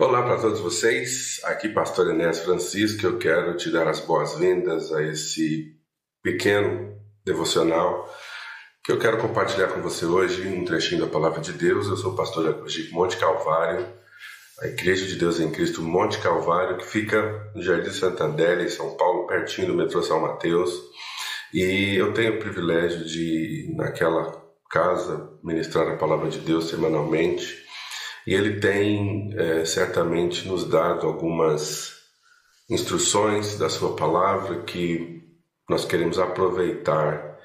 Olá 0.00 0.22
para 0.22 0.40
todos 0.40 0.60
vocês, 0.60 1.40
aqui 1.42 1.68
Pastor 1.68 2.08
Enéas 2.10 2.38
Francisco. 2.38 3.04
Eu 3.04 3.18
quero 3.18 3.56
te 3.56 3.68
dar 3.68 3.88
as 3.88 3.98
boas-vindas 3.98 4.92
a 4.92 5.02
esse 5.02 5.74
pequeno 6.22 6.96
devocional 7.24 8.08
que 8.84 8.92
eu 8.92 8.98
quero 9.00 9.18
compartilhar 9.18 9.66
com 9.66 9.82
você 9.82 10.06
hoje, 10.06 10.46
um 10.46 10.64
trechinho 10.64 11.00
da 11.00 11.08
Palavra 11.08 11.40
de 11.40 11.52
Deus. 11.52 11.88
Eu 11.88 11.96
sou 11.96 12.12
o 12.12 12.16
pastor 12.16 12.44
Jacob 12.44 12.92
Monte 12.92 13.16
Calvário, 13.16 13.88
a 14.60 14.68
Igreja 14.68 15.04
de 15.04 15.16
Deus 15.16 15.40
em 15.40 15.50
Cristo 15.50 15.82
Monte 15.82 16.20
Calvário, 16.20 16.78
que 16.78 16.86
fica 16.86 17.50
no 17.52 17.60
Jardim 17.60 17.90
Santander, 17.90 18.60
em 18.60 18.68
São 18.68 18.96
Paulo, 18.96 19.26
pertinho 19.26 19.66
do 19.66 19.74
metrô 19.74 20.00
São 20.00 20.20
Mateus. 20.20 20.80
E 21.52 21.96
eu 21.96 22.14
tenho 22.14 22.36
o 22.36 22.38
privilégio 22.38 23.04
de, 23.04 23.74
naquela 23.76 24.40
casa, 24.70 25.28
ministrar 25.42 25.88
a 25.88 25.96
Palavra 25.96 26.30
de 26.30 26.38
Deus 26.38 26.70
semanalmente 26.70 27.66
e 28.28 28.34
ele 28.34 28.60
tem 28.60 29.32
é, 29.38 29.64
certamente 29.64 30.46
nos 30.46 30.68
dado 30.68 31.06
algumas 31.06 31.94
instruções 32.68 33.56
da 33.56 33.70
sua 33.70 33.96
palavra 33.96 34.64
que 34.64 35.26
nós 35.66 35.86
queremos 35.86 36.18
aproveitar 36.18 37.38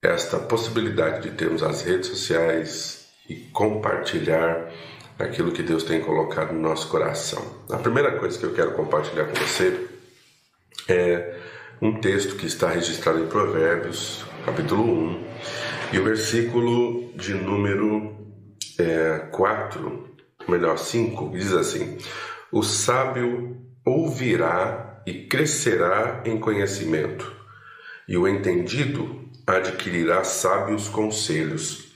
esta 0.00 0.38
possibilidade 0.38 1.28
de 1.28 1.36
termos 1.36 1.62
as 1.62 1.82
redes 1.82 2.08
sociais 2.08 3.10
e 3.28 3.34
compartilhar 3.52 4.72
aquilo 5.18 5.52
que 5.52 5.62
Deus 5.62 5.84
tem 5.84 6.00
colocado 6.00 6.54
no 6.54 6.62
nosso 6.62 6.88
coração. 6.88 7.44
A 7.68 7.76
primeira 7.76 8.18
coisa 8.18 8.38
que 8.38 8.46
eu 8.46 8.54
quero 8.54 8.72
compartilhar 8.72 9.26
com 9.26 9.34
você 9.34 9.86
é 10.88 11.40
um 11.82 12.00
texto 12.00 12.36
que 12.36 12.46
está 12.46 12.70
registrado 12.70 13.18
em 13.18 13.26
Provérbios, 13.26 14.24
capítulo 14.46 14.82
1, 14.82 15.24
e 15.92 15.98
o 15.98 16.04
versículo 16.04 17.12
de 17.16 17.34
número 17.34 18.23
é, 18.78 19.28
4, 19.30 20.08
melhor 20.48 20.78
5, 20.78 21.30
diz 21.30 21.52
assim: 21.52 21.98
O 22.50 22.62
sábio 22.62 23.56
ouvirá 23.84 25.02
e 25.06 25.26
crescerá 25.26 26.22
em 26.24 26.38
conhecimento, 26.38 27.30
e 28.08 28.16
o 28.16 28.26
entendido 28.26 29.24
adquirirá 29.46 30.24
sábios 30.24 30.88
conselhos, 30.88 31.92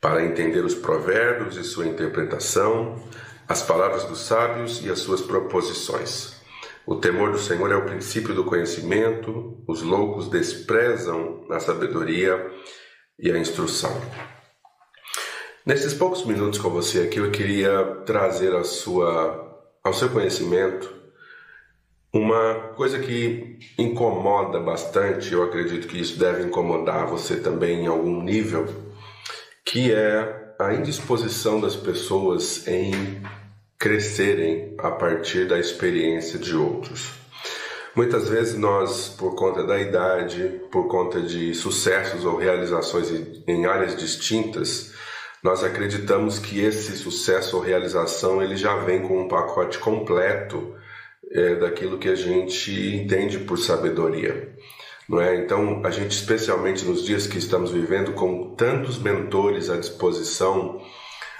para 0.00 0.24
entender 0.24 0.64
os 0.64 0.74
provérbios 0.74 1.56
e 1.56 1.64
sua 1.64 1.86
interpretação, 1.86 3.02
as 3.48 3.62
palavras 3.62 4.04
dos 4.04 4.20
sábios 4.20 4.84
e 4.84 4.90
as 4.90 5.00
suas 5.00 5.20
proposições. 5.20 6.38
O 6.86 6.96
temor 6.96 7.32
do 7.32 7.38
Senhor 7.38 7.70
é 7.70 7.76
o 7.76 7.84
princípio 7.84 8.34
do 8.34 8.44
conhecimento, 8.44 9.62
os 9.66 9.82
loucos 9.82 10.28
desprezam 10.28 11.44
a 11.50 11.58
sabedoria 11.58 12.50
e 13.18 13.30
a 13.30 13.38
instrução. 13.38 13.90
Nesses 15.68 15.92
poucos 15.92 16.24
minutos 16.24 16.58
com 16.58 16.70
você 16.70 17.00
aqui, 17.00 17.18
eu 17.18 17.30
queria 17.30 17.84
trazer 18.06 18.56
a 18.56 18.64
sua, 18.64 19.68
ao 19.84 19.92
seu 19.92 20.08
conhecimento 20.08 20.90
uma 22.10 22.54
coisa 22.74 22.98
que 22.98 23.58
incomoda 23.76 24.58
bastante, 24.60 25.30
eu 25.30 25.42
acredito 25.42 25.86
que 25.86 26.00
isso 26.00 26.18
deve 26.18 26.44
incomodar 26.44 27.06
você 27.06 27.36
também 27.36 27.84
em 27.84 27.86
algum 27.86 28.22
nível, 28.22 28.66
que 29.62 29.92
é 29.92 30.54
a 30.58 30.72
indisposição 30.72 31.60
das 31.60 31.76
pessoas 31.76 32.66
em 32.66 33.20
crescerem 33.78 34.74
a 34.78 34.90
partir 34.90 35.46
da 35.46 35.58
experiência 35.58 36.38
de 36.38 36.56
outros. 36.56 37.10
Muitas 37.94 38.26
vezes 38.26 38.56
nós, 38.56 39.10
por 39.10 39.34
conta 39.34 39.62
da 39.64 39.78
idade, 39.78 40.62
por 40.72 40.88
conta 40.88 41.20
de 41.20 41.54
sucessos 41.54 42.24
ou 42.24 42.38
realizações 42.38 43.10
em 43.46 43.66
áreas 43.66 43.94
distintas, 43.94 44.96
nós 45.42 45.62
acreditamos 45.62 46.38
que 46.38 46.60
esse 46.60 46.96
sucesso 46.96 47.56
ou 47.56 47.62
realização 47.62 48.42
ele 48.42 48.56
já 48.56 48.76
vem 48.76 49.02
com 49.02 49.22
um 49.22 49.28
pacote 49.28 49.78
completo 49.78 50.74
é, 51.30 51.56
daquilo 51.56 51.98
que 51.98 52.08
a 52.08 52.14
gente 52.14 52.72
entende 52.96 53.38
por 53.38 53.58
sabedoria. 53.58 54.56
Não 55.08 55.20
é? 55.20 55.36
Então, 55.36 55.80
a 55.84 55.90
gente, 55.90 56.12
especialmente 56.12 56.84
nos 56.84 57.04
dias 57.04 57.26
que 57.26 57.38
estamos 57.38 57.70
vivendo, 57.70 58.12
com 58.12 58.54
tantos 58.54 58.98
mentores 58.98 59.70
à 59.70 59.76
disposição, 59.76 60.82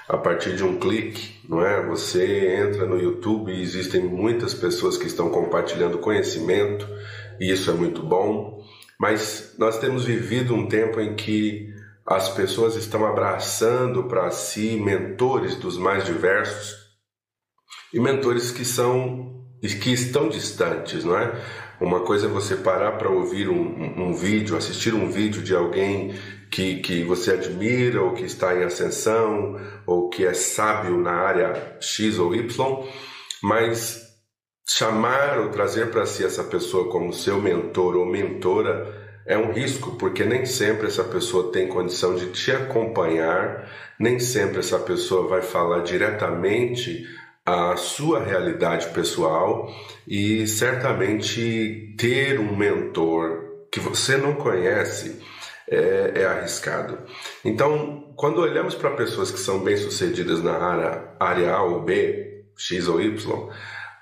a 0.07 0.17
partir 0.17 0.55
de 0.55 0.63
um 0.63 0.79
clique, 0.79 1.39
não 1.47 1.63
é? 1.63 1.85
Você 1.85 2.55
entra 2.55 2.87
no 2.87 2.99
YouTube 2.99 3.51
e 3.51 3.61
existem 3.61 4.01
muitas 4.01 4.55
pessoas 4.55 4.97
que 4.97 5.05
estão 5.05 5.29
compartilhando 5.29 5.99
conhecimento, 5.99 6.87
e 7.39 7.51
isso 7.51 7.69
é 7.69 7.73
muito 7.75 8.01
bom, 8.01 8.65
mas 8.97 9.53
nós 9.59 9.77
temos 9.77 10.03
vivido 10.05 10.55
um 10.55 10.67
tempo 10.67 10.99
em 10.99 11.15
que 11.15 11.71
as 12.09 12.27
pessoas 12.29 12.75
estão 12.75 13.05
abraçando 13.05 14.05
para 14.05 14.31
si 14.31 14.77
mentores 14.77 15.55
dos 15.55 15.77
mais 15.77 16.03
diversos 16.03 16.75
e 17.93 17.99
mentores 17.99 18.49
que 18.49 18.65
são 18.65 19.37
que 19.61 19.91
estão 19.91 20.27
distantes, 20.27 21.03
não 21.03 21.17
é? 21.17 21.31
Uma 21.79 21.99
coisa 21.99 22.25
é 22.25 22.29
você 22.29 22.55
parar 22.55 22.93
para 22.93 23.09
ouvir 23.09 23.47
um, 23.49 23.61
um, 23.61 24.07
um, 24.07 24.13
vídeo, 24.13 24.57
assistir 24.57 24.93
um 24.93 25.11
vídeo 25.11 25.43
de 25.43 25.53
alguém 25.53 26.15
que, 26.49 26.77
que 26.77 27.03
você 27.03 27.33
admira 27.33 28.01
ou 28.01 28.13
que 28.13 28.23
está 28.23 28.55
em 28.55 28.63
ascensão 28.63 29.59
ou 29.85 30.09
que 30.09 30.25
é 30.25 30.33
sábio 30.33 30.97
na 30.97 31.11
área 31.11 31.77
X 31.79 32.17
ou 32.17 32.33
Y, 32.33 32.87
mas 33.43 34.01
chamar 34.67 35.39
ou 35.39 35.49
trazer 35.49 35.91
para 35.91 36.05
si 36.05 36.23
essa 36.23 36.43
pessoa 36.43 36.89
como 36.89 37.13
seu 37.13 37.39
mentor 37.39 37.97
ou 37.97 38.05
mentora 38.05 39.08
é 39.29 39.37
um 39.37 39.51
risco, 39.51 39.95
porque 39.95 40.25
nem 40.25 40.43
sempre 40.43 40.87
essa 40.87 41.03
pessoa 41.03 41.51
tem 41.51 41.67
condição 41.67 42.15
de 42.15 42.31
te 42.31 42.51
acompanhar, 42.51 43.69
nem 43.99 44.19
sempre 44.19 44.57
essa 44.57 44.79
pessoa 44.79 45.27
vai 45.27 45.43
falar 45.43 45.83
diretamente 45.83 47.07
a 47.45 47.75
sua 47.77 48.23
realidade 48.23 48.87
pessoal 48.87 49.71
e 50.07 50.47
certamente 50.47 51.95
ter 51.95 52.39
um 52.39 52.55
mentor 52.57 53.67
que 53.71 53.79
você 53.79 54.17
não 54.17 54.33
conhece 54.33 55.21
é, 55.69 56.13
é 56.15 56.25
arriscado. 56.25 56.97
Então, 57.45 58.11
quando 58.15 58.41
olhamos 58.41 58.73
para 58.73 58.95
pessoas 58.95 59.29
que 59.29 59.39
são 59.39 59.59
bem-sucedidas 59.59 60.41
na 60.41 60.57
área, 60.57 61.13
área 61.19 61.53
A 61.53 61.61
ou 61.61 61.83
B, 61.83 62.45
X 62.57 62.87
ou 62.87 62.99
Y, 62.99 63.49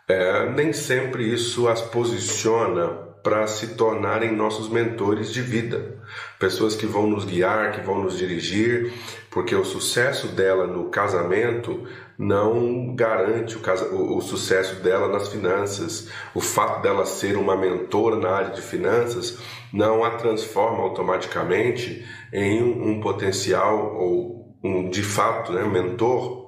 é, 0.07 0.49
nem 0.51 0.71
sempre 0.71 1.29
isso 1.29 1.67
as 1.67 1.81
posiciona 1.81 3.06
para 3.27 3.45
se 3.45 3.75
tornarem 3.75 4.33
nossos 4.33 4.69
mentores 4.69 5.33
de 5.33 5.41
vida, 5.41 5.99
pessoas 6.39 6.77
que 6.77 6.85
vão 6.85 7.05
nos 7.07 7.25
guiar, 7.25 7.73
que 7.73 7.81
vão 7.81 8.01
nos 8.01 8.17
dirigir, 8.17 8.93
porque 9.29 9.53
o 9.53 9.65
sucesso 9.65 10.29
dela 10.29 10.65
no 10.65 10.85
casamento 10.85 11.85
não 12.17 12.95
garante 12.95 13.57
o, 13.57 13.59
casa, 13.59 13.93
o, 13.93 14.16
o 14.17 14.21
sucesso 14.21 14.81
dela 14.81 15.09
nas 15.09 15.27
finanças. 15.27 16.07
O 16.33 16.39
fato 16.39 16.81
dela 16.81 17.05
ser 17.05 17.35
uma 17.35 17.57
mentora 17.57 18.16
na 18.16 18.29
área 18.29 18.51
de 18.51 18.61
finanças 18.61 19.37
não 19.73 20.05
a 20.05 20.11
transforma 20.11 20.83
automaticamente 20.83 22.07
em 22.31 22.63
um, 22.63 22.91
um 22.91 23.01
potencial 23.01 23.93
ou 23.93 24.57
um 24.63 24.89
de 24.89 25.03
fato 25.03 25.51
né, 25.51 25.66
mentor 25.66 26.47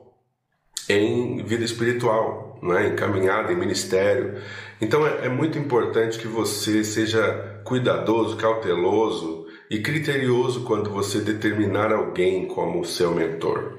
em 0.88 1.44
vida 1.44 1.66
espiritual 1.66 2.50
né, 2.62 2.88
encaminhada 2.88 3.51
em 3.51 3.57
ministério. 3.57 4.41
Então 4.81 5.06
é, 5.06 5.25
é 5.25 5.29
muito 5.29 5.57
importante 5.57 6.17
que 6.17 6.28
você 6.28 6.84
seja 6.84 7.62
cuidadoso, 7.63 8.38
cauteloso 8.38 9.47
e 9.69 9.79
criterioso 9.79 10.63
quando 10.63 10.90
você 10.90 11.19
determinar 11.19 11.91
alguém 11.91 12.47
como 12.47 12.85
seu 12.85 13.13
mentor. 13.13 13.78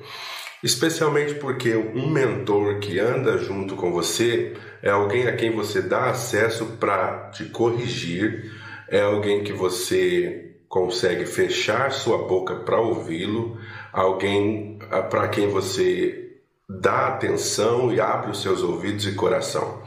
Especialmente 0.63 1.35
porque 1.35 1.75
um 1.75 2.09
mentor 2.11 2.81
que 2.81 2.99
anda 2.99 3.39
junto 3.39 3.75
com 3.77 3.91
você 3.91 4.55
é 4.83 4.91
alguém 4.91 5.27
a 5.27 5.35
quem 5.35 5.51
você 5.51 5.81
dá 5.81 6.11
acesso 6.11 6.77
para 6.79 7.31
te 7.31 7.47
corrigir, 7.47 8.53
é 8.89 9.01
alguém 9.01 9.43
que 9.43 9.53
você 9.53 10.51
consegue 10.69 11.25
fechar 11.25 11.91
sua 11.91 12.19
boca 12.19 12.57
para 12.57 12.79
ouvi-lo, 12.79 13.59
alguém 13.93 14.79
ah, 14.91 15.03
para 15.03 15.29
quem 15.29 15.49
você 15.49 16.37
dá 16.69 17.09
atenção 17.09 17.93
e 17.93 18.01
abre 18.01 18.31
os 18.31 18.43
seus 18.43 18.63
ouvidos 18.63 19.07
e 19.07 19.15
coração. 19.15 19.83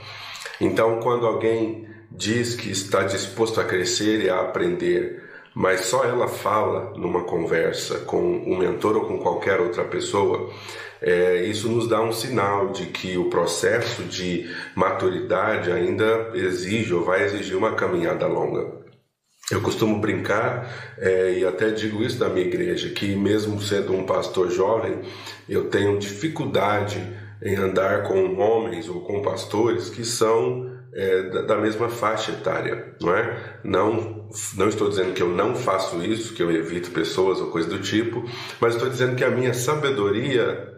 Então, 0.59 0.99
quando 0.99 1.25
alguém 1.25 1.87
diz 2.11 2.55
que 2.55 2.69
está 2.69 3.03
disposto 3.03 3.59
a 3.59 3.63
crescer 3.63 4.23
e 4.23 4.29
a 4.29 4.41
aprender, 4.41 5.23
mas 5.53 5.81
só 5.81 6.03
ela 6.03 6.27
fala 6.27 6.93
numa 6.97 7.23
conversa 7.23 7.99
com 7.99 8.21
um 8.21 8.57
mentor 8.57 8.97
ou 8.97 9.05
com 9.05 9.19
qualquer 9.19 9.59
outra 9.59 9.83
pessoa, 9.83 10.51
é, 11.01 11.43
isso 11.43 11.67
nos 11.69 11.87
dá 11.87 12.01
um 12.01 12.11
sinal 12.11 12.69
de 12.69 12.87
que 12.87 13.17
o 13.17 13.29
processo 13.29 14.03
de 14.03 14.49
maturidade 14.75 15.71
ainda 15.71 16.31
exige 16.33 16.93
ou 16.93 17.03
vai 17.03 17.23
exigir 17.23 17.57
uma 17.57 17.73
caminhada 17.75 18.25
longa. 18.25 18.83
Eu 19.51 19.61
costumo 19.61 19.99
brincar, 19.99 20.95
é, 20.97 21.33
e 21.39 21.45
até 21.45 21.69
digo 21.69 22.01
isso 22.01 22.17
da 22.17 22.29
minha 22.29 22.45
igreja, 22.45 22.89
que 22.89 23.13
mesmo 23.15 23.61
sendo 23.61 23.93
um 23.93 24.05
pastor 24.05 24.49
jovem, 24.49 25.01
eu 25.49 25.69
tenho 25.69 25.99
dificuldade 25.99 27.05
em 27.43 27.55
andar 27.55 28.03
com 28.03 28.37
homens 28.37 28.87
ou 28.87 29.01
com 29.01 29.21
pastores 29.21 29.89
que 29.89 30.05
são 30.05 30.71
é, 30.93 31.23
da, 31.45 31.57
mesma 31.57 31.89
faixa 31.89 32.31
etária, 32.31 32.95
não 33.01 33.15
é? 33.15 33.59
Não, 33.63 34.29
não 34.55 34.69
estou 34.69 34.87
dizendo 34.89 35.13
que 35.13 35.21
eu 35.21 35.29
não 35.29 35.55
faço 35.55 36.01
isso, 36.03 36.33
que 36.33 36.41
eu 36.41 36.51
evito 36.51 36.91
pessoas 36.91 37.41
ou 37.41 37.49
coisa 37.49 37.67
do 37.67 37.79
tipo, 37.79 38.23
mas 38.61 38.75
estou 38.75 38.89
dizendo 38.89 39.15
que 39.15 39.23
a 39.23 39.31
minha 39.31 39.53
sabedoria 39.53 40.71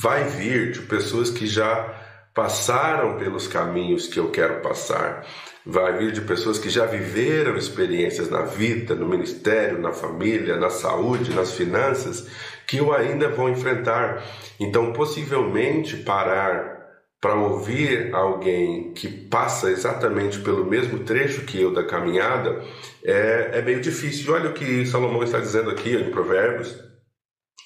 vai 0.00 0.24
vir 0.24 0.72
de 0.72 0.80
pessoas 0.82 1.30
que 1.30 1.46
já 1.46 2.02
passaram 2.32 3.16
pelos 3.16 3.48
caminhos 3.48 4.06
que 4.06 4.20
eu 4.20 4.30
quero 4.30 4.60
passar. 4.60 5.26
Vai 5.64 5.98
vir 5.98 6.12
de 6.12 6.20
pessoas 6.20 6.58
que 6.58 6.70
já 6.70 6.86
viveram 6.86 7.56
experiências 7.56 8.30
na 8.30 8.42
vida, 8.42 8.94
no 8.94 9.08
ministério, 9.08 9.80
na 9.80 9.92
família, 9.92 10.56
na 10.56 10.70
saúde, 10.70 11.34
nas 11.34 11.52
finanças, 11.52 12.28
que 12.66 12.78
eu 12.78 12.92
ainda 12.92 13.28
vou 13.28 13.48
enfrentar. 13.48 14.22
Então, 14.58 14.92
possivelmente, 14.92 15.96
parar 15.98 16.76
para 17.20 17.34
ouvir 17.34 18.14
alguém 18.14 18.92
que 18.92 19.08
passa 19.08 19.70
exatamente 19.70 20.38
pelo 20.40 20.64
mesmo 20.64 21.00
trecho 21.00 21.44
que 21.44 21.60
eu 21.60 21.72
da 21.72 21.82
caminhada 21.84 22.62
é, 23.04 23.50
é 23.54 23.62
meio 23.62 23.80
difícil. 23.80 24.32
Olha 24.32 24.50
o 24.50 24.54
que 24.54 24.86
Salomão 24.86 25.22
está 25.22 25.38
dizendo 25.38 25.70
aqui 25.70 25.94
em 25.94 26.10
Provérbios, 26.10 26.78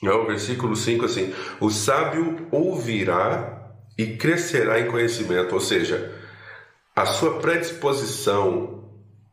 no 0.02 0.26
versículo 0.26 0.76
5, 0.76 1.04
assim: 1.04 1.34
O 1.60 1.68
sábio 1.70 2.46
ouvirá 2.50 3.74
e 3.98 4.16
crescerá 4.16 4.80
em 4.80 4.86
conhecimento, 4.86 5.54
ou 5.54 5.60
seja, 5.60 6.14
a 6.94 7.04
sua 7.04 7.38
predisposição 7.38 8.80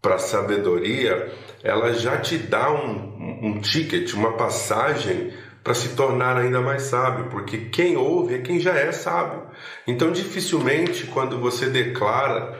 para 0.01 0.17
sabedoria, 0.17 1.31
ela 1.63 1.93
já 1.93 2.17
te 2.17 2.37
dá 2.37 2.71
um, 2.71 3.39
um 3.41 3.61
ticket, 3.61 4.13
uma 4.13 4.33
passagem 4.33 5.33
para 5.67 5.73
se 5.73 5.89
tornar 5.89 6.37
ainda 6.37 6.61
mais 6.61 6.83
sábio, 6.83 7.25
porque 7.29 7.57
quem 7.57 7.97
ouve 7.97 8.35
é 8.35 8.37
quem 8.37 8.57
já 8.57 8.73
é 8.73 8.89
sábio. 8.93 9.41
Então, 9.85 10.13
dificilmente, 10.13 11.07
quando 11.07 11.41
você 11.41 11.65
declara, 11.65 12.57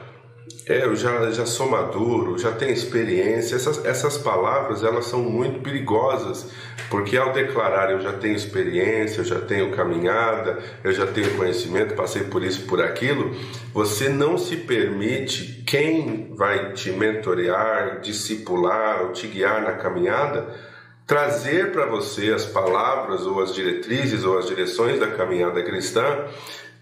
é, 0.66 0.84
eu 0.84 0.94
já, 0.94 1.30
já 1.30 1.46
sou 1.46 1.70
maduro, 1.70 2.36
já 2.36 2.52
tenho 2.52 2.70
experiência, 2.70 3.56
essas, 3.56 3.82
essas 3.86 4.18
palavras 4.18 4.84
elas 4.84 5.06
são 5.06 5.22
muito 5.22 5.60
perigosas, 5.60 6.50
porque 6.90 7.16
ao 7.16 7.32
declarar 7.32 7.90
eu 7.90 8.00
já 8.02 8.12
tenho 8.12 8.34
experiência, 8.36 9.22
eu 9.22 9.24
já 9.24 9.40
tenho 9.40 9.70
caminhada, 9.70 10.58
eu 10.84 10.92
já 10.92 11.06
tenho 11.06 11.34
conhecimento, 11.34 11.94
passei 11.94 12.24
por 12.24 12.44
isso, 12.44 12.66
por 12.66 12.82
aquilo, 12.82 13.34
você 13.72 14.10
não 14.10 14.36
se 14.36 14.54
permite 14.54 15.64
quem 15.66 16.34
vai 16.34 16.74
te 16.74 16.90
mentorear, 16.90 18.02
discipular 18.02 19.04
ou 19.04 19.12
te 19.12 19.26
guiar 19.28 19.62
na 19.62 19.72
caminhada 19.72 20.67
trazer 21.08 21.72
para 21.72 21.86
você 21.86 22.30
as 22.32 22.44
palavras 22.44 23.26
ou 23.26 23.42
as 23.42 23.54
diretrizes 23.54 24.24
ou 24.24 24.36
as 24.36 24.46
direções 24.46 25.00
da 25.00 25.08
caminhada 25.08 25.62
cristã 25.62 26.26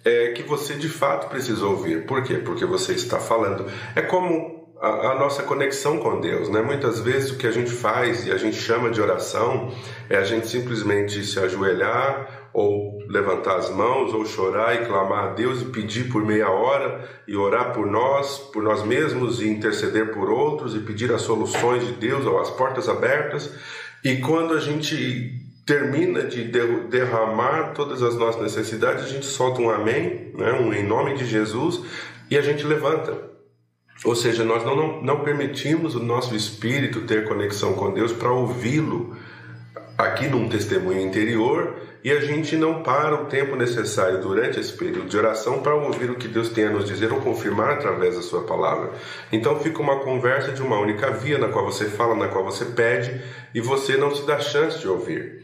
é, 0.04 0.32
que 0.32 0.42
você 0.42 0.74
de 0.74 0.88
fato 0.88 1.28
precisa 1.28 1.64
ouvir. 1.64 2.04
Por 2.06 2.24
quê? 2.24 2.34
Porque 2.34 2.66
você 2.66 2.92
está 2.92 3.20
falando. 3.20 3.70
É 3.94 4.02
como 4.02 4.74
a, 4.80 5.12
a, 5.12 5.14
nossa 5.14 5.44
conexão 5.44 5.98
com 5.98 6.20
Deus, 6.20 6.48
né? 6.48 6.60
Muitas 6.60 7.00
vezes 7.00 7.30
o 7.30 7.38
que 7.38 7.46
a 7.46 7.52
gente 7.52 7.70
faz 7.70 8.26
e 8.26 8.32
a 8.32 8.36
gente 8.36 8.56
chama 8.56 8.90
de 8.90 9.00
oração 9.00 9.72
é 10.10 10.16
a 10.16 10.24
gente 10.24 10.48
simplesmente 10.48 11.24
se 11.24 11.38
ajoelhar 11.38 12.50
ou 12.52 12.98
levantar 13.08 13.56
as 13.56 13.70
mãos 13.70 14.12
ou 14.12 14.26
chorar 14.26 14.74
e 14.74 14.86
clamar 14.86 15.24
a 15.24 15.34
Deus 15.34 15.62
e 15.62 15.66
pedir 15.66 16.10
por 16.10 16.24
meia 16.24 16.50
hora 16.50 17.08
e 17.28 17.36
orar 17.36 17.72
por 17.72 17.86
nós, 17.86 18.38
por 18.52 18.62
nós 18.62 18.82
mesmos 18.82 19.40
e 19.40 19.48
interceder 19.48 20.12
por 20.12 20.30
outros 20.30 20.74
e 20.74 20.80
pedir 20.80 21.12
as 21.12 21.22
soluções 21.22 21.86
de 21.86 21.92
Deus 21.92 22.26
ou 22.26 22.40
as 22.40 22.50
portas 22.50 22.88
abertas. 22.88 23.52
E 24.06 24.18
quando 24.18 24.54
a 24.54 24.60
gente 24.60 25.32
termina 25.66 26.22
de 26.22 26.44
derramar 26.44 27.72
todas 27.74 28.04
as 28.04 28.14
nossas 28.14 28.40
necessidades, 28.40 29.02
a 29.04 29.08
gente 29.08 29.26
solta 29.26 29.60
um 29.60 29.68
amém, 29.68 30.30
né, 30.32 30.52
um 30.52 30.72
em 30.72 30.86
nome 30.86 31.16
de 31.16 31.26
Jesus, 31.26 31.80
e 32.30 32.38
a 32.38 32.40
gente 32.40 32.64
levanta. 32.64 33.20
Ou 34.04 34.14
seja, 34.14 34.44
nós 34.44 34.64
não, 34.64 34.76
não, 34.76 35.02
não 35.02 35.20
permitimos 35.24 35.96
o 35.96 35.98
nosso 35.98 36.36
espírito 36.36 37.00
ter 37.00 37.26
conexão 37.26 37.74
com 37.74 37.92
Deus 37.92 38.12
para 38.12 38.30
ouvi-lo 38.30 39.16
aqui 39.96 40.28
num 40.28 40.48
testemunho 40.48 41.00
interior 41.00 41.76
e 42.04 42.12
a 42.12 42.20
gente 42.20 42.56
não 42.56 42.82
para 42.82 43.14
o 43.14 43.26
tempo 43.26 43.56
necessário 43.56 44.20
durante 44.20 44.60
esse 44.60 44.72
período 44.72 45.08
de 45.08 45.16
oração 45.16 45.60
para 45.60 45.74
ouvir 45.74 46.10
o 46.10 46.14
que 46.14 46.28
Deus 46.28 46.50
tem 46.50 46.66
a 46.66 46.70
nos 46.70 46.84
dizer 46.84 47.12
ou 47.12 47.20
confirmar 47.20 47.70
através 47.70 48.14
da 48.14 48.22
sua 48.22 48.42
palavra. 48.42 48.92
Então 49.32 49.58
fica 49.58 49.80
uma 49.80 50.00
conversa 50.00 50.52
de 50.52 50.62
uma 50.62 50.78
única 50.78 51.10
via 51.10 51.38
na 51.38 51.48
qual 51.48 51.64
você 51.64 51.86
fala, 51.86 52.14
na 52.14 52.28
qual 52.28 52.44
você 52.44 52.64
pede 52.66 53.20
e 53.54 53.60
você 53.60 53.96
não 53.96 54.14
se 54.14 54.24
dá 54.26 54.38
chance 54.38 54.78
de 54.78 54.88
ouvir. 54.88 55.42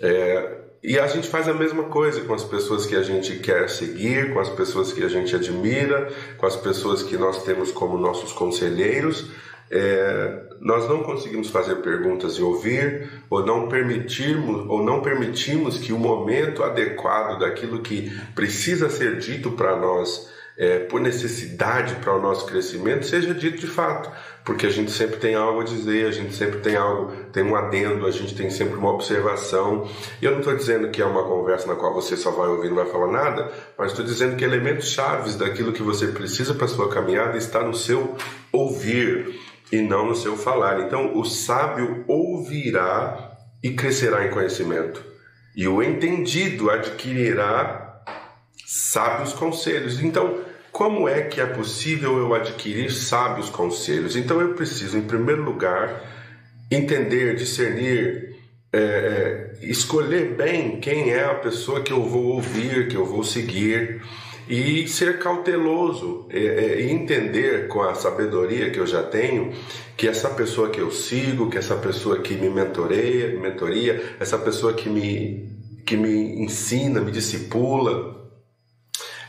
É, 0.00 0.58
e 0.82 0.98
a 0.98 1.06
gente 1.06 1.26
faz 1.26 1.48
a 1.48 1.54
mesma 1.54 1.84
coisa 1.84 2.20
com 2.20 2.34
as 2.34 2.44
pessoas 2.44 2.84
que 2.84 2.94
a 2.94 3.02
gente 3.02 3.38
quer 3.38 3.70
seguir, 3.70 4.34
com 4.34 4.38
as 4.38 4.50
pessoas 4.50 4.92
que 4.92 5.02
a 5.02 5.08
gente 5.08 5.34
admira, 5.34 6.12
com 6.36 6.46
as 6.46 6.56
pessoas 6.56 7.02
que 7.02 7.16
nós 7.16 7.42
temos 7.42 7.72
como 7.72 7.96
nossos 7.96 8.32
conselheiros 8.32 9.30
é, 9.74 10.40
nós 10.60 10.88
não 10.88 11.02
conseguimos 11.02 11.50
fazer 11.50 11.76
perguntas 11.76 12.34
e 12.34 12.42
ouvir, 12.42 13.10
ou 13.28 13.44
não 13.44 13.68
permitirmos, 13.68 14.66
ou 14.68 14.84
não 14.84 15.02
permitimos 15.02 15.78
que 15.78 15.92
o 15.92 15.98
momento 15.98 16.62
adequado 16.62 17.40
daquilo 17.40 17.82
que 17.82 18.08
precisa 18.36 18.88
ser 18.88 19.18
dito 19.18 19.50
para 19.50 19.74
nós, 19.74 20.32
é, 20.56 20.78
por 20.78 21.00
necessidade 21.00 21.96
para 21.96 22.16
o 22.16 22.22
nosso 22.22 22.46
crescimento, 22.46 23.04
seja 23.04 23.34
dito 23.34 23.58
de 23.58 23.66
fato, 23.66 24.08
porque 24.44 24.64
a 24.66 24.70
gente 24.70 24.92
sempre 24.92 25.16
tem 25.16 25.34
algo 25.34 25.62
a 25.62 25.64
dizer, 25.64 26.06
a 26.06 26.12
gente 26.12 26.32
sempre 26.32 26.60
tem 26.60 26.76
algo, 26.76 27.10
tem 27.32 27.42
um 27.42 27.56
adendo, 27.56 28.06
a 28.06 28.12
gente 28.12 28.36
tem 28.36 28.48
sempre 28.50 28.76
uma 28.76 28.92
observação. 28.92 29.90
E 30.22 30.24
eu 30.24 30.30
não 30.30 30.38
estou 30.38 30.54
dizendo 30.54 30.88
que 30.90 31.02
é 31.02 31.04
uma 31.04 31.24
conversa 31.24 31.66
na 31.66 31.74
qual 31.74 31.92
você 31.92 32.16
só 32.16 32.30
vai 32.30 32.46
ouvir 32.46 32.66
e 32.66 32.68
não 32.68 32.76
vai 32.76 32.86
falar 32.86 33.10
nada, 33.10 33.50
mas 33.76 33.90
estou 33.90 34.04
dizendo 34.04 34.36
que 34.36 34.44
elementos 34.44 34.88
chaves 34.90 35.34
daquilo 35.34 35.72
que 35.72 35.82
você 35.82 36.06
precisa 36.06 36.54
para 36.54 36.68
sua 36.68 36.88
caminhada 36.88 37.36
está 37.36 37.60
no 37.60 37.74
seu 37.74 38.14
ouvir 38.52 39.43
e 39.72 39.80
não 39.80 40.06
no 40.06 40.14
seu 40.14 40.36
falar. 40.36 40.80
Então, 40.80 41.18
o 41.18 41.24
sábio 41.24 42.04
ouvirá 42.06 43.36
e 43.62 43.70
crescerá 43.70 44.26
em 44.26 44.30
conhecimento, 44.30 45.04
e 45.56 45.66
o 45.66 45.82
entendido 45.82 46.70
adquirirá 46.70 48.02
sábios 48.66 49.32
conselhos. 49.32 50.02
Então, 50.02 50.40
como 50.72 51.08
é 51.08 51.22
que 51.22 51.40
é 51.40 51.46
possível 51.46 52.18
eu 52.18 52.34
adquirir 52.34 52.92
sábios 52.92 53.48
conselhos? 53.48 54.16
Então, 54.16 54.40
eu 54.40 54.54
preciso, 54.54 54.98
em 54.98 55.02
primeiro 55.02 55.42
lugar, 55.42 56.02
entender, 56.70 57.36
discernir, 57.36 58.34
é, 58.72 58.78
é 59.62 59.66
escolher 59.66 60.34
bem 60.34 60.80
quem 60.80 61.12
é 61.12 61.24
a 61.24 61.34
pessoa 61.34 61.80
que 61.80 61.92
eu 61.92 62.02
vou 62.02 62.24
ouvir, 62.24 62.88
que 62.88 62.96
eu 62.96 63.06
vou 63.06 63.22
seguir 63.22 64.02
e 64.48 64.86
ser 64.88 65.18
cauteloso 65.18 66.26
é, 66.30 66.38
é, 66.38 66.80
e 66.82 66.90
entender 66.90 67.68
com 67.68 67.82
a 67.82 67.94
sabedoria 67.94 68.70
que 68.70 68.78
eu 68.78 68.86
já 68.86 69.02
tenho 69.02 69.52
que 69.96 70.08
essa 70.08 70.28
pessoa 70.30 70.70
que 70.70 70.80
eu 70.80 70.90
sigo, 70.90 71.48
que 71.48 71.56
essa 71.56 71.76
pessoa 71.76 72.20
que 72.20 72.34
me 72.34 72.50
mentoreia, 72.50 73.38
mentoria, 73.38 74.16
essa 74.18 74.36
pessoa 74.36 74.72
que 74.74 74.88
me, 74.88 75.48
que 75.86 75.96
me 75.96 76.42
ensina, 76.42 77.00
me 77.00 77.12
discipula, 77.12 78.23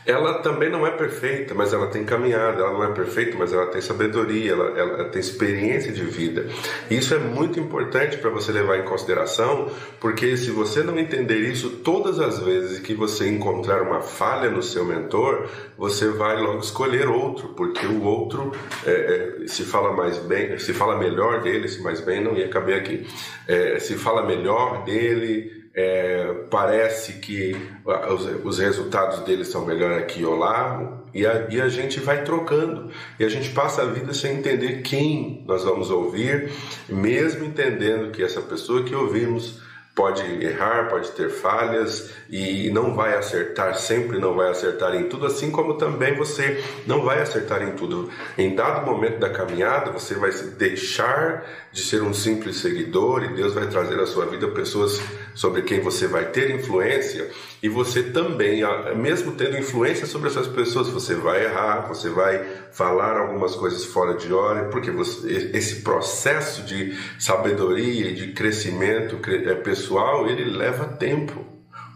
ela 0.06 0.34
também 0.34 0.70
não 0.70 0.86
é 0.86 0.90
perfeita, 0.92 1.52
mas 1.52 1.72
ela 1.72 1.88
tem 1.88 2.04
caminhada. 2.04 2.62
Ela 2.62 2.72
não 2.72 2.84
é 2.84 2.92
perfeita, 2.92 3.36
mas 3.36 3.52
ela 3.52 3.66
tem 3.66 3.80
sabedoria, 3.80 4.52
ela, 4.52 4.78
ela 4.78 5.04
tem 5.06 5.20
experiência 5.20 5.92
de 5.92 6.04
vida. 6.04 6.46
Isso 6.88 7.12
é 7.12 7.18
muito 7.18 7.58
importante 7.58 8.16
para 8.18 8.30
você 8.30 8.52
levar 8.52 8.78
em 8.78 8.84
consideração, 8.84 9.68
porque 10.00 10.36
se 10.36 10.52
você 10.52 10.82
não 10.84 10.96
entender 10.96 11.40
isso, 11.40 11.70
todas 11.78 12.20
as 12.20 12.38
vezes 12.38 12.78
que 12.78 12.94
você 12.94 13.28
encontrar 13.28 13.82
uma 13.82 14.00
falha 14.00 14.48
no 14.48 14.62
seu 14.62 14.84
mentor, 14.84 15.48
você 15.76 16.08
vai 16.08 16.40
logo 16.40 16.60
escolher 16.60 17.08
outro, 17.08 17.48
porque 17.48 17.84
o 17.84 18.04
outro 18.04 18.52
é, 18.86 19.42
é, 19.42 19.46
se 19.48 19.64
fala 19.64 19.92
mais 19.92 20.18
bem, 20.18 20.56
se 20.58 20.72
fala 20.72 20.96
melhor 20.96 21.42
dele, 21.42 21.68
se 21.68 21.82
mais 21.82 22.00
bem 22.00 22.22
não 22.22 22.36
ia 22.36 22.48
caber 22.48 22.78
aqui, 22.78 23.06
é, 23.48 23.80
se 23.80 23.96
fala 23.96 24.24
melhor 24.24 24.84
dele 24.84 25.65
é, 25.76 26.32
parece 26.50 27.14
que 27.14 27.54
os, 27.84 28.24
os, 28.42 28.58
resultados 28.58 29.20
deles 29.20 29.48
são 29.48 29.66
melhor 29.66 29.92
aqui 29.92 30.24
ou 30.24 30.34
lá, 30.34 31.02
e 31.12 31.26
a, 31.26 31.48
e 31.50 31.60
a 31.60 31.68
gente 31.68 32.00
vai 32.00 32.24
trocando, 32.24 32.90
e 33.20 33.24
a 33.24 33.28
gente 33.28 33.50
passa 33.50 33.82
a 33.82 33.84
vida 33.84 34.14
sem 34.14 34.38
entender 34.38 34.80
quem 34.80 35.44
nós 35.46 35.64
vamos 35.64 35.90
ouvir, 35.90 36.50
mesmo 36.88 37.44
entendendo 37.44 38.10
que 38.10 38.22
essa 38.22 38.40
pessoa 38.40 38.84
que 38.84 38.94
ouvimos 38.94 39.60
pode 39.96 40.22
errar, 40.44 40.90
pode 40.90 41.10
ter 41.12 41.30
falhas 41.30 42.10
e 42.28 42.68
não 42.68 42.94
vai 42.94 43.16
acertar 43.16 43.74
sempre, 43.76 44.18
não 44.18 44.34
vai 44.34 44.50
acertar 44.50 44.94
em 44.94 45.08
tudo, 45.08 45.24
assim 45.24 45.50
como 45.50 45.78
também 45.78 46.14
você 46.14 46.62
não 46.86 47.02
vai 47.02 47.22
acertar 47.22 47.62
em 47.62 47.72
tudo. 47.72 48.10
Em 48.36 48.54
dado 48.54 48.84
momento 48.84 49.18
da 49.18 49.30
caminhada, 49.30 49.90
você 49.90 50.14
vai 50.14 50.30
deixar 50.58 51.46
de 51.72 51.80
ser 51.80 52.02
um 52.02 52.12
simples 52.12 52.58
seguidor 52.58 53.24
e 53.24 53.34
Deus 53.34 53.54
vai 53.54 53.68
trazer 53.68 53.98
à 53.98 54.06
sua 54.06 54.26
vida 54.26 54.46
pessoas 54.48 55.00
sobre 55.34 55.62
quem 55.62 55.80
você 55.80 56.06
vai 56.06 56.26
ter 56.26 56.50
influência 56.50 57.30
e 57.62 57.68
você 57.68 58.02
também, 58.02 58.62
mesmo 58.96 59.32
tendo 59.32 59.56
influência 59.56 60.06
sobre 60.06 60.28
essas 60.28 60.46
pessoas, 60.46 60.88
você 60.88 61.14
vai 61.14 61.44
errar, 61.44 61.88
você 61.88 62.10
vai 62.10 62.44
falar 62.70 63.18
algumas 63.18 63.54
coisas 63.54 63.84
fora 63.84 64.14
de 64.14 64.32
hora, 64.32 64.68
porque 64.68 64.90
você, 64.90 65.50
esse 65.54 65.76
processo 65.76 66.62
de 66.62 66.96
sabedoria 67.18 68.10
e 68.10 68.14
de 68.14 68.32
crescimento 68.32 69.18
é, 69.30 69.54
pessoal, 69.86 70.28
ele 70.28 70.44
leva 70.44 70.84
tempo. 70.84 71.44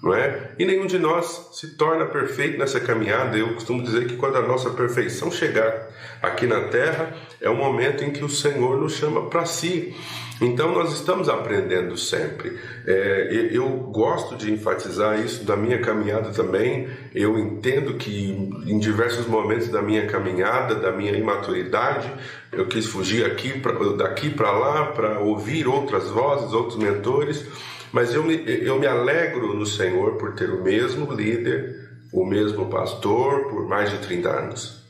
Não 0.03 0.15
é? 0.15 0.53
E 0.59 0.65
nenhum 0.65 0.87
de 0.87 0.99
nós 0.99 1.51
se 1.53 1.77
torna 1.77 2.07
perfeito 2.07 2.59
nessa 2.59 2.81
caminhada. 2.81 3.37
Eu 3.37 3.53
costumo 3.53 3.83
dizer 3.83 4.07
que 4.07 4.17
quando 4.17 4.37
a 4.37 4.43
nossa 4.43 4.71
perfeição 4.71 5.31
chegar 5.31 5.89
aqui 6.23 6.47
na 6.47 6.69
terra, 6.69 7.15
é 7.39 7.51
o 7.51 7.55
momento 7.55 8.03
em 8.03 8.11
que 8.11 8.25
o 8.25 8.29
Senhor 8.29 8.81
nos 8.81 8.95
chama 8.95 9.29
para 9.29 9.45
si. 9.45 9.95
Então 10.41 10.73
nós 10.73 10.95
estamos 10.95 11.29
aprendendo 11.29 11.99
sempre. 11.99 12.59
É, 12.87 13.51
eu 13.53 13.69
gosto 13.93 14.37
de 14.37 14.51
enfatizar 14.51 15.21
isso 15.21 15.45
da 15.45 15.55
minha 15.55 15.83
caminhada 15.83 16.31
também. 16.31 16.89
Eu 17.15 17.39
entendo 17.39 17.95
que 17.99 18.31
em 18.67 18.79
diversos 18.79 19.27
momentos 19.27 19.69
da 19.69 19.83
minha 19.83 20.07
caminhada, 20.07 20.77
da 20.77 20.91
minha 20.91 21.13
imaturidade, 21.13 22.11
eu 22.51 22.67
quis 22.67 22.87
fugir 22.87 23.27
aqui 23.27 23.61
pra, 23.61 23.73
daqui 23.99 24.31
para 24.31 24.51
lá 24.51 24.87
para 24.87 25.21
ouvir 25.21 25.69
outras 25.69 26.09
vozes, 26.09 26.55
outros 26.55 26.79
mentores. 26.79 27.47
Mas 27.93 28.15
eu 28.15 28.23
me, 28.23 28.43
eu 28.47 28.79
me 28.79 28.87
alegro 28.87 29.55
no 29.55 29.67
Senhor 29.67 30.17
por 30.17 30.35
ter 30.35 30.51
o 30.51 30.63
mesmo 30.63 31.13
líder, 31.13 31.91
o 32.13 32.25
mesmo 32.25 32.69
pastor 32.69 33.49
por 33.49 33.69
mais 33.69 33.91
de 33.91 33.99
30 33.99 34.29
anos. 34.29 34.81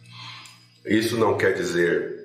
Isso 0.85 1.17
não 1.17 1.37
quer 1.37 1.55
dizer 1.55 2.21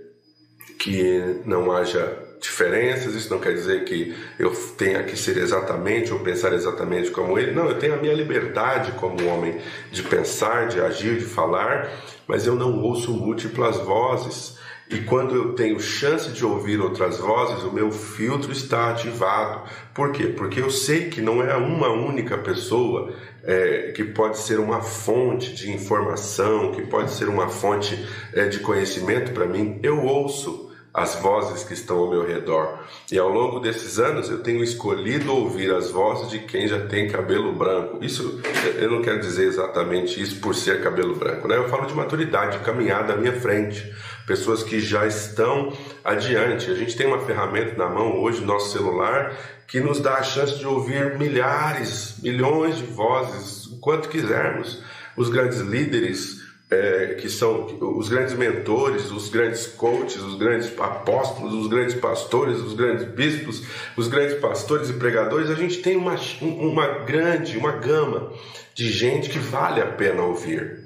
que 0.80 1.42
não 1.46 1.72
haja 1.72 2.26
diferenças, 2.40 3.16
isso 3.16 3.34
não 3.34 3.40
quer 3.40 3.54
dizer 3.54 3.86
que 3.86 4.16
eu 4.38 4.52
tenha 4.78 5.04
que 5.04 5.18
ser 5.18 5.38
exatamente 5.38 6.14
ou 6.14 6.20
pensar 6.20 6.54
exatamente 6.54 7.12
como 7.12 7.40
ele. 7.40 7.52
Não, 7.52 7.68
eu 7.68 7.80
tenho 7.80 7.96
a 7.96 7.98
minha 7.98 8.14
liberdade 8.14 8.92
como 8.94 9.28
homem 9.28 9.60
de 9.92 10.04
pensar, 10.04 10.68
de 10.68 10.80
agir, 10.80 11.18
de 11.18 11.26
falar, 11.26 11.90
mas 12.28 12.46
eu 12.46 12.56
não 12.56 12.82
ouço 12.82 13.12
múltiplas 13.12 13.78
vozes. 13.78 14.58
E 14.90 15.00
quando 15.02 15.36
eu 15.36 15.54
tenho 15.54 15.80
chance 15.80 16.30
de 16.30 16.46
ouvir 16.46 16.80
outras 16.80 17.18
vozes, 17.18 17.64
o 17.64 17.72
meu 17.72 17.92
filtro 17.92 18.52
está 18.52 18.92
ativado. 18.92 19.68
Por 19.94 20.12
quê? 20.12 20.28
Porque 20.28 20.62
eu 20.62 20.70
sei 20.70 21.10
que 21.10 21.22
não 21.22 21.42
é 21.42 21.56
uma 21.56 21.90
única 21.90 22.38
pessoa 22.38 23.12
é, 23.44 23.92
que 23.96 24.04
pode 24.04 24.38
ser 24.38 24.60
uma 24.60 24.82
fonte 24.82 25.56
de 25.56 25.72
informação, 25.72 26.72
que 26.72 26.84
pode 26.84 27.12
ser 27.12 27.28
uma 27.28 27.50
fonte 27.50 27.98
é, 28.32 28.48
de 28.48 28.60
conhecimento 28.60 29.32
para 29.32 29.48
mim. 29.48 29.80
Eu 29.82 30.04
ouço 30.04 30.66
as 30.96 31.16
vozes 31.16 31.66
que 31.66 31.74
estão 31.74 31.98
ao 31.98 32.10
meu 32.10 32.26
redor. 32.26 32.80
E 33.12 33.20
ao 33.20 33.28
longo 33.28 33.60
desses 33.60 34.00
anos 34.00 34.30
eu 34.30 34.42
tenho 34.42 34.64
escolhido 34.64 35.36
ouvir 35.36 35.74
as 35.74 35.92
vozes 35.92 36.30
de 36.30 36.40
quem 36.40 36.70
já 36.70 36.88
tem 36.88 37.10
cabelo 37.10 37.52
branco. 37.54 38.00
Isso 38.02 38.40
eu 38.78 38.90
não 38.90 39.02
quero 39.02 39.20
dizer 39.20 39.46
exatamente 39.46 40.22
isso 40.22 40.40
por 40.40 40.56
ser 40.56 40.82
cabelo 40.82 41.14
branco, 41.16 41.50
né? 41.50 41.58
Eu 41.58 41.68
falo 41.68 41.86
de 41.86 41.94
maturidade, 41.94 42.60
de 42.60 42.64
caminhada 42.64 43.12
à 43.12 43.18
minha 43.18 43.34
frente, 43.34 43.94
pessoas 44.26 44.64
que 44.64 44.80
já 44.80 45.06
estão 45.06 45.72
adiante. 46.04 46.70
A 46.70 46.76
gente 46.76 46.96
tem 46.96 47.08
uma 47.08 47.20
ferramenta 47.20 47.76
na 47.76 47.90
mão 47.90 48.22
hoje, 48.22 48.44
nosso 48.44 48.72
celular, 48.72 49.36
que 49.68 49.80
nos 49.80 50.00
dá 50.00 50.16
a 50.16 50.24
chance 50.24 50.58
de 50.58 50.66
ouvir 50.66 51.18
milhares, 51.18 52.16
milhões 52.22 52.78
de 52.78 52.86
vozes, 52.86 53.66
o 53.68 53.80
quanto 53.80 54.10
quisermos. 54.10 54.84
Os 55.16 55.30
grandes 55.30 55.60
líderes 55.60 56.46
é, 56.70 57.16
que 57.20 57.30
são 57.30 57.66
os 57.98 58.10
grandes 58.10 58.34
mentores, 58.34 59.12
os 59.12 59.30
grandes 59.30 59.68
coaches, 59.68 60.22
os 60.22 60.36
grandes 60.38 60.78
apóstolos, 60.80 61.54
os 61.54 61.68
grandes 61.68 61.96
pastores, 61.96 62.58
os 62.60 62.74
grandes 62.74 63.06
bispos, 63.06 63.64
os 63.96 64.08
grandes 64.08 64.40
pastores 64.40 64.90
e 64.90 64.94
pregadores, 64.94 65.50
a 65.50 65.56
gente 65.56 65.82
tem 65.82 65.96
uma, 65.96 66.16
uma 66.42 66.88
grande, 67.06 67.58
uma 67.58 67.74
gama 67.74 68.32
de 68.74 68.92
gente 68.92 69.30
que 69.30 69.40
vale 69.40 69.80
a 69.80 69.86
pena 69.86 70.24
ouvir. 70.24 70.84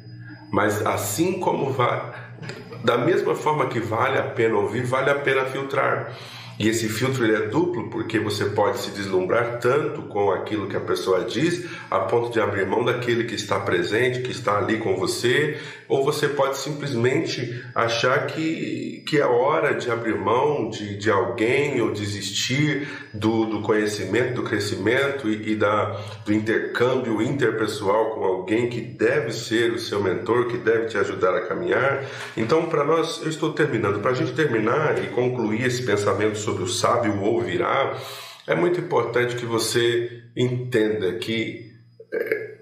Mas 0.52 0.86
assim 0.86 1.40
como 1.40 1.72
vai, 1.72 2.12
da 2.84 2.98
mesma 2.98 3.36
forma 3.36 3.68
que 3.68 3.80
vale 3.80 4.18
a 4.18 4.24
pena 4.24 4.56
ouvir, 4.56 4.84
vale 4.84 5.10
a 5.10 5.16
pena 5.16 5.46
filtrar. 5.46 6.16
E 6.60 6.68
esse 6.68 6.90
filtro 6.90 7.24
ele 7.24 7.36
é 7.36 7.48
duplo 7.48 7.90
porque 7.90 8.20
você 8.20 8.46
pode 8.46 8.80
se 8.80 8.92
deslumbrar 8.92 9.60
tanto 9.60 10.02
com 10.04 10.30
aquilo 10.30 10.68
que 10.68 10.76
a 10.76 10.82
pessoa 10.82 11.24
diz, 11.24 11.66
a 11.90 12.00
ponto 12.00 12.34
de 12.34 12.42
abrir 12.42 12.68
mão 12.68 12.84
daquele 12.84 13.24
que 13.24 13.36
está 13.36 13.58
presente, 13.62 14.22
que 14.22 14.32
está 14.32 14.58
ali 14.58 14.78
com 14.78 14.98
você, 14.98 15.58
ou 15.90 16.06
você 16.06 16.30
pode 16.30 16.60
simplesmente 16.60 17.64
achar 17.74 18.28
que, 18.28 19.04
que 19.08 19.18
é 19.18 19.26
hora 19.26 19.74
de 19.74 19.90
abrir 19.90 20.16
mão 20.16 20.70
de, 20.70 20.96
de 20.96 21.10
alguém 21.10 21.82
ou 21.82 21.92
desistir 21.92 22.88
do, 23.12 23.46
do 23.46 23.62
conhecimento, 23.62 24.36
do 24.36 24.44
crescimento 24.44 25.28
e, 25.28 25.54
e 25.54 25.56
da, 25.56 26.00
do 26.24 26.32
intercâmbio 26.32 27.20
interpessoal 27.24 28.12
com 28.12 28.24
alguém 28.24 28.70
que 28.70 28.80
deve 28.80 29.32
ser 29.32 29.72
o 29.72 29.80
seu 29.80 30.00
mentor, 30.02 30.48
que 30.48 30.58
deve 30.58 30.86
te 30.86 30.98
ajudar 31.00 31.36
a 31.36 31.48
caminhar. 31.48 32.06
Então, 32.38 32.68
para 32.68 32.84
nós, 32.84 33.22
eu 33.24 33.30
estou 33.30 33.52
terminando, 33.52 34.00
para 34.00 34.12
a 34.12 34.16
gente 34.16 34.34
terminar 34.34 35.04
e 35.04 35.08
concluir 35.08 35.66
esse 35.66 35.82
pensamento 35.82 36.38
sobre 36.38 36.62
o 36.62 36.68
sábio 36.68 37.20
ouvirá, 37.20 37.98
é 38.46 38.54
muito 38.54 38.80
importante 38.80 39.36
que 39.36 39.46
você 39.46 40.24
entenda 40.36 41.14
que 41.14 41.69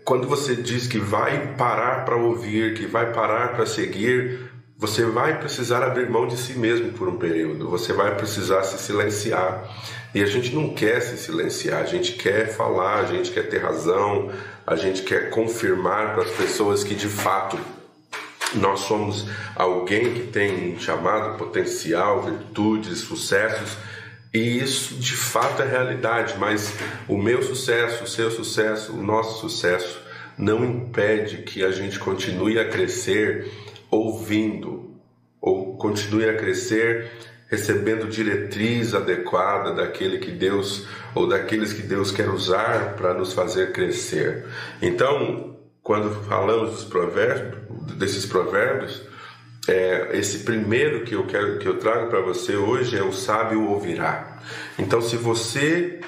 quando 0.08 0.26
você 0.26 0.56
diz 0.56 0.88
que 0.88 1.00
vai 1.00 1.54
parar 1.58 2.06
para 2.06 2.16
ouvir, 2.16 2.76
que 2.76 2.88
vai 2.88 3.12
parar 3.12 3.50
para 3.50 3.66
seguir, 3.66 4.40
você 4.78 5.04
vai 5.04 5.38
precisar 5.38 5.84
abrir 5.84 6.10
mão 6.10 6.26
de 6.26 6.38
si 6.38 6.54
mesmo 6.54 6.94
por 6.94 7.10
um 7.10 7.18
período, 7.18 7.70
você 7.70 7.92
vai 7.92 8.16
precisar 8.16 8.64
se 8.64 8.82
silenciar. 8.82 9.70
E 10.16 10.24
a 10.24 10.26
gente 10.26 10.56
não 10.56 10.74
quer 10.74 11.02
se 11.02 11.18
silenciar, 11.18 11.82
a 11.82 11.86
gente 11.86 12.14
quer 12.14 12.48
falar, 12.48 13.00
a 13.00 13.06
gente 13.06 13.32
quer 13.32 13.50
ter 13.50 13.58
razão, 13.58 14.32
a 14.66 14.78
gente 14.78 15.02
quer 15.02 15.30
confirmar 15.30 16.14
para 16.14 16.24
as 16.24 16.32
pessoas 16.32 16.86
que 16.86 16.96
de 16.96 17.10
fato 17.10 17.60
nós 18.54 18.80
somos 18.80 19.28
alguém 19.58 20.14
que 20.14 20.28
tem 20.28 20.80
chamado, 20.80 21.38
potencial, 21.38 22.22
virtudes, 22.22 23.00
sucessos, 23.00 23.78
e 24.34 24.60
isso 24.60 24.96
de 24.96 25.16
fato 25.16 25.62
é 25.62 25.68
realidade, 25.68 26.36
mas 26.38 26.74
o 27.08 27.18
meu 27.18 27.42
sucesso, 27.42 28.04
o 28.04 28.08
seu 28.08 28.30
sucesso, 28.30 28.94
o 28.94 29.02
nosso 29.02 29.40
sucesso 29.42 30.02
não 30.38 30.64
impede 30.64 31.38
que 31.38 31.64
a 31.64 31.72
gente 31.72 31.98
continue 31.98 32.60
a 32.60 32.70
crescer 32.70 33.52
ouvindo, 33.90 34.96
ou 35.42 35.78
continue 35.78 36.30
a 36.30 36.36
crescer 36.36 37.12
recebendo 37.50 38.10
diretriz 38.10 38.94
adequada 38.94 39.74
daquele 39.74 40.18
que 40.18 40.32
Deus 40.32 40.86
ou 41.16 41.28
daqueles 41.28 41.72
que 41.72 41.82
Deus 41.82 42.12
quer 42.12 42.30
usar 42.30 42.96
para 42.96 43.14
nos 43.14 43.34
fazer 43.34 43.72
crescer. 43.72 44.46
Então, 44.82 45.56
quando 45.82 46.10
falamos 46.26 46.72
dos 46.72 46.84
provérbios, 46.84 47.96
desses 47.96 48.26
provérbios, 48.26 49.02
é, 49.68 50.10
esse 50.14 50.40
primeiro 50.40 51.04
que 51.04 51.14
eu 51.14 51.26
quero 51.26 51.60
que 51.60 51.68
eu 51.68 51.78
trago 51.78 52.10
para 52.10 52.22
você 52.22 52.56
hoje 52.56 52.98
é 52.98 53.04
o 53.04 53.12
sábio 53.12 53.70
ouvirá. 53.70 54.40
Então, 54.80 55.02
se 55.02 55.18
você 55.18 56.00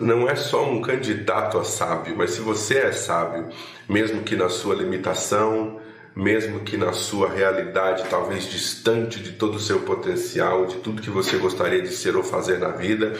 não 0.00 0.28
é 0.28 0.34
só 0.34 0.68
um 0.68 0.82
candidato 0.82 1.58
a 1.58 1.64
sábio, 1.64 2.16
mas 2.16 2.32
se 2.32 2.40
você 2.40 2.78
é 2.78 2.92
sábio, 2.92 3.48
mesmo 3.88 4.22
que 4.22 4.36
na 4.36 4.48
sua 4.48 4.74
limitação, 4.74 5.80
mesmo 6.14 6.60
que 6.60 6.76
na 6.76 6.92
sua 6.92 7.30
realidade 7.30 8.04
talvez 8.08 8.44
distante 8.44 9.20
de 9.20 9.32
todo 9.32 9.56
o 9.56 9.60
seu 9.60 9.80
potencial, 9.80 10.66
de 10.66 10.76
tudo 10.76 11.02
que 11.02 11.10
você 11.10 11.36
gostaria 11.36 11.82
de 11.82 11.90
ser 11.90 12.16
ou 12.16 12.22
fazer 12.22 12.58
na 12.58 12.68
vida, 12.68 13.14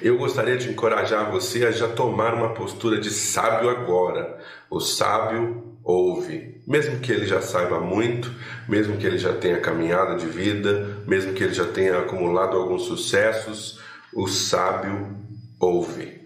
eu 0.00 0.18
gostaria 0.18 0.56
de 0.56 0.68
encorajar 0.68 1.30
você 1.30 1.64
a 1.64 1.70
já 1.70 1.88
tomar 1.88 2.34
uma 2.34 2.54
postura 2.54 3.00
de 3.00 3.10
sábio 3.10 3.70
agora. 3.70 4.38
O 4.70 4.80
sábio 4.80 5.78
ouve, 5.84 6.62
mesmo 6.66 7.00
que 7.00 7.12
ele 7.12 7.26
já 7.26 7.40
saiba 7.40 7.80
muito, 7.80 8.32
mesmo 8.68 8.96
que 8.96 9.06
ele 9.06 9.18
já 9.18 9.32
tenha 9.32 9.60
caminhada 9.60 10.16
de 10.16 10.26
vida, 10.26 11.02
mesmo 11.06 11.32
que 11.32 11.42
ele 11.42 11.54
já 11.54 11.66
tenha 11.66 11.98
acumulado 11.98 12.56
alguns 12.56 12.82
sucessos, 12.82 13.80
o 14.14 14.26
sábio 14.26 15.16
ouve. 15.58 16.21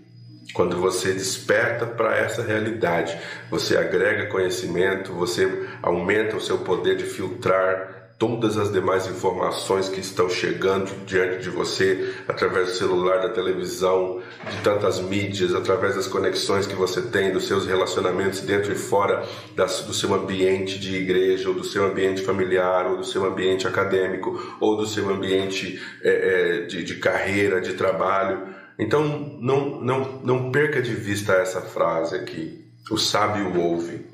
Quando 0.56 0.78
você 0.78 1.12
desperta 1.12 1.84
para 1.84 2.16
essa 2.16 2.42
realidade, 2.42 3.14
você 3.50 3.76
agrega 3.76 4.24
conhecimento, 4.30 5.12
você 5.12 5.68
aumenta 5.82 6.34
o 6.34 6.40
seu 6.40 6.56
poder 6.60 6.96
de 6.96 7.04
filtrar 7.04 8.14
todas 8.18 8.56
as 8.56 8.72
demais 8.72 9.06
informações 9.06 9.90
que 9.90 10.00
estão 10.00 10.30
chegando 10.30 11.04
diante 11.04 11.42
de 11.42 11.50
você 11.50 12.14
através 12.26 12.68
do 12.68 12.74
celular, 12.74 13.20
da 13.20 13.28
televisão, 13.28 14.22
de 14.50 14.62
tantas 14.62 14.98
mídias, 14.98 15.54
através 15.54 15.94
das 15.94 16.06
conexões 16.06 16.66
que 16.66 16.74
você 16.74 17.02
tem, 17.02 17.34
dos 17.34 17.46
seus 17.46 17.66
relacionamentos 17.66 18.40
dentro 18.40 18.72
e 18.72 18.76
fora 18.76 19.22
das, 19.54 19.82
do 19.82 19.92
seu 19.92 20.14
ambiente 20.14 20.78
de 20.78 20.96
igreja, 20.96 21.50
ou 21.50 21.54
do 21.54 21.64
seu 21.64 21.84
ambiente 21.84 22.22
familiar, 22.22 22.86
ou 22.86 22.96
do 22.96 23.04
seu 23.04 23.26
ambiente 23.26 23.68
acadêmico, 23.68 24.56
ou 24.58 24.74
do 24.78 24.86
seu 24.86 25.10
ambiente 25.10 25.78
é, 26.02 26.08
é, 26.08 26.60
de, 26.62 26.82
de 26.82 26.94
carreira, 26.94 27.60
de 27.60 27.74
trabalho. 27.74 28.64
Então, 28.78 29.36
não, 29.40 29.80
não, 29.80 30.20
não 30.22 30.50
perca 30.50 30.82
de 30.82 30.94
vista 30.94 31.32
essa 31.32 31.60
frase 31.60 32.14
aqui. 32.14 32.64
O 32.90 32.98
sábio 32.98 33.58
ouve. 33.60 34.06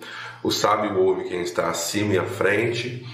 O 0.42 0.50
sábio 0.50 0.98
ouve 0.98 1.24
quem 1.24 1.42
está 1.42 1.68
acima 1.68 2.14
e 2.14 2.18
à 2.18 2.24
frente. 2.24 3.04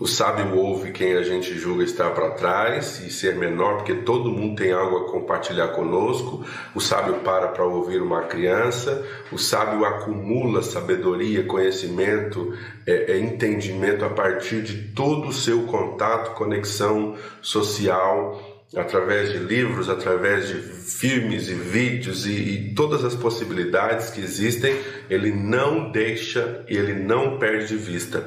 O 0.00 0.06
sábio 0.06 0.56
ouve 0.56 0.90
quem 0.90 1.14
a 1.14 1.22
gente 1.22 1.56
julga 1.56 1.84
estar 1.84 2.10
para 2.10 2.30
trás 2.30 2.98
e 3.00 3.10
ser 3.10 3.36
menor, 3.36 3.76
porque 3.76 3.94
todo 3.94 4.32
mundo 4.32 4.56
tem 4.56 4.72
algo 4.72 4.96
a 4.96 5.12
compartilhar 5.12 5.68
conosco. 5.68 6.44
O 6.74 6.80
sábio 6.80 7.20
para 7.20 7.48
para 7.48 7.64
ouvir 7.64 8.02
uma 8.02 8.22
criança. 8.22 9.06
O 9.30 9.38
sábio 9.38 9.84
acumula 9.84 10.62
sabedoria, 10.62 11.44
conhecimento, 11.44 12.52
é, 12.86 13.12
é, 13.12 13.18
entendimento 13.18 14.04
a 14.04 14.10
partir 14.10 14.62
de 14.62 14.88
todo 14.88 15.28
o 15.28 15.32
seu 15.32 15.64
contato, 15.64 16.34
conexão 16.34 17.16
social 17.40 18.51
através 18.76 19.32
de 19.32 19.38
livros, 19.38 19.88
através 19.88 20.48
de 20.48 20.54
filmes 20.54 21.48
e 21.48 21.54
vídeos 21.54 22.26
e, 22.26 22.32
e, 22.32 22.74
todas 22.74 23.04
as 23.04 23.14
possibilidades 23.14 24.10
que 24.10 24.20
existem, 24.20 24.74
ele 25.10 25.30
não 25.30 25.90
deixa 25.90 26.64
e 26.68 26.76
ele 26.76 26.94
não 26.94 27.38
perde 27.38 27.68
de 27.68 27.76
vista 27.76 28.26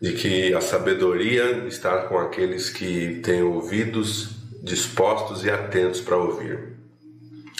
de 0.00 0.12
que 0.14 0.54
a 0.54 0.60
sabedoria 0.60 1.66
está 1.66 2.04
com 2.04 2.18
aqueles 2.18 2.70
que 2.70 3.20
têm 3.22 3.42
ouvidos 3.42 4.30
dispostos 4.62 5.44
e 5.44 5.50
atentos 5.50 6.00
para 6.00 6.16
ouvir. 6.16 6.74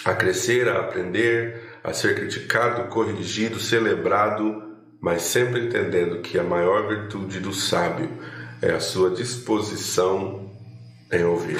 A 0.03 0.13
crescer, 0.13 0.67
a 0.67 0.79
aprender, 0.79 1.61
a 1.83 1.93
ser 1.93 2.15
criticado, 2.15 2.89
corrigido, 2.89 3.59
celebrado, 3.59 4.63
mas 4.99 5.21
sempre 5.21 5.65
entendendo 5.65 6.21
que 6.21 6.37
a 6.37 6.43
maior 6.43 6.87
virtude 6.87 7.39
do 7.39 7.53
sábio 7.53 8.09
é 8.61 8.71
a 8.71 8.79
sua 8.79 9.11
disposição 9.11 10.50
em 11.11 11.23
ouvir. 11.23 11.59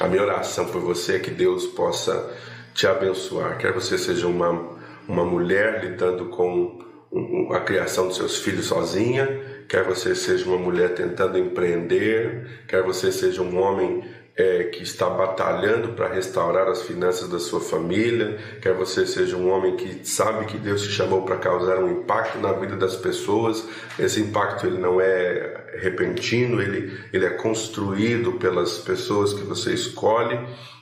A 0.00 0.08
minha 0.08 0.22
oração 0.22 0.66
por 0.66 0.80
você 0.80 1.16
é 1.16 1.18
que 1.18 1.30
Deus 1.30 1.66
possa 1.66 2.32
te 2.74 2.86
abençoar, 2.86 3.56
quer 3.58 3.72
você 3.72 3.96
seja 3.96 4.26
uma, 4.26 4.78
uma 5.06 5.24
mulher 5.24 5.84
lidando 5.84 6.26
com 6.26 6.82
a 7.52 7.60
criação 7.60 8.08
dos 8.08 8.16
seus 8.16 8.38
filhos 8.38 8.66
sozinha, 8.66 9.26
quer 9.68 9.84
você 9.84 10.14
seja 10.14 10.44
uma 10.46 10.58
mulher 10.58 10.94
tentando 10.94 11.38
empreender, 11.38 12.64
quer 12.66 12.82
você 12.82 13.12
seja 13.12 13.40
um 13.40 13.56
homem 13.56 14.02
é, 14.36 14.64
que 14.64 14.82
está 14.82 15.08
batalhando 15.08 15.92
para 15.92 16.12
restaurar 16.12 16.66
as 16.68 16.82
finanças 16.82 17.28
da 17.28 17.38
sua 17.38 17.60
família, 17.60 18.36
quer 18.60 18.74
você 18.74 19.06
seja 19.06 19.36
um 19.36 19.48
homem 19.48 19.76
que 19.76 20.06
sabe 20.06 20.46
que 20.46 20.58
Deus 20.58 20.82
te 20.82 20.88
chamou 20.88 21.22
para 21.22 21.36
causar 21.36 21.78
um 21.78 22.00
impacto 22.00 22.38
na 22.38 22.52
vida 22.52 22.76
das 22.76 22.96
pessoas, 22.96 23.64
esse 23.98 24.20
impacto 24.20 24.66
ele 24.66 24.78
não 24.78 25.00
é 25.00 25.78
repentino, 25.78 26.60
ele, 26.60 26.98
ele 27.12 27.26
é 27.26 27.30
construído 27.30 28.32
pelas 28.32 28.78
pessoas 28.78 29.32
que 29.32 29.42
você 29.42 29.72
escolhe 29.72 30.38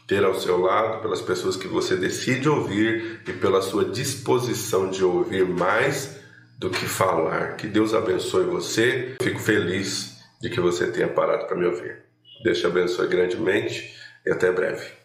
ter 0.06 0.24
ao 0.24 0.34
seu 0.34 0.58
lado, 0.58 1.00
pelas 1.00 1.20
pessoas 1.20 1.56
que 1.56 1.68
você 1.68 1.96
decide 1.96 2.48
ouvir 2.48 3.20
e 3.26 3.32
pela 3.32 3.62
sua 3.62 3.84
disposição 3.84 4.90
de 4.90 5.04
ouvir 5.04 5.46
mais 5.46 6.20
do 6.58 6.70
que 6.70 6.86
falar. 6.86 7.56
Que 7.56 7.66
Deus 7.66 7.94
abençoe 7.94 8.44
você. 8.44 9.14
Fico 9.22 9.38
feliz 9.38 10.18
de 10.40 10.50
que 10.50 10.60
você 10.60 10.86
tenha 10.88 11.08
parado 11.08 11.46
para 11.46 11.56
me 11.56 11.66
ouvir. 11.66 12.11
Deus 12.42 12.58
te 12.58 12.66
abençoe 12.66 13.08
grandemente 13.08 13.94
e 14.26 14.30
até 14.30 14.50
breve. 14.50 15.01